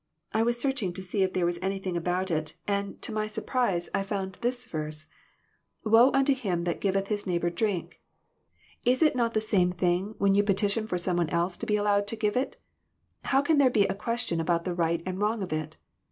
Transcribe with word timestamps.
I 0.33 0.41
was 0.41 0.59
searching 0.59 0.93
to 0.93 1.01
see 1.03 1.21
if 1.21 1.33
there 1.33 1.45
was 1.45 1.59
anything 1.61 1.95
about 1.95 2.31
it, 2.31 2.57
and, 2.67 2.99
to 3.03 3.11
my 3.11 3.27
sur 3.27 3.43
336 3.43 3.91
FANATICISM. 3.91 3.91
prise, 3.91 3.91
I 3.93 4.09
found 4.09 4.37
this 4.41 4.65
verse: 4.65 5.05
Woe 5.85 6.09
unto 6.11 6.33
him 6.33 6.63
that 6.63 6.81
giveth 6.81 7.09
his 7.09 7.27
neighbor 7.27 7.51
drink.' 7.51 8.01
Is 8.83 9.03
it 9.03 9.15
not 9.15 9.35
the 9.35 9.39
same 9.41 9.71
thing 9.71 10.15
when 10.17 10.33
you 10.33 10.41
petition 10.41 10.87
for 10.87 10.97
some 10.97 11.17
one 11.17 11.29
else 11.29 11.55
to 11.57 11.67
be 11.67 11.75
allowed 11.75 12.07
to 12.07 12.15
give 12.15 12.35
it? 12.35 12.57
How 13.25 13.43
can 13.43 13.59
there 13.59 13.69
be 13.69 13.85
a 13.85 13.93
question 13.93 14.41
about 14.41 14.65
the 14.65 14.73
right 14.73 15.03
and 15.05 15.19
wrong 15.19 15.43
of 15.43 15.53
it 15.53 15.77